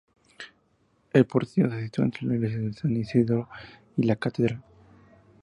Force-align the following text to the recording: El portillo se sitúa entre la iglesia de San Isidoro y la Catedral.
El 1.13 1.27
portillo 1.27 1.69
se 1.69 1.83
sitúa 1.83 2.05
entre 2.05 2.25
la 2.25 2.33
iglesia 2.33 2.57
de 2.57 2.73
San 2.73 2.97
Isidoro 2.97 3.47
y 3.97 4.01
la 4.01 4.15
Catedral. 4.15 4.63